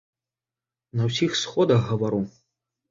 На 1.01 1.11
ўсіх 1.11 1.39
сходах 1.43 1.79
гавару. 1.93 2.27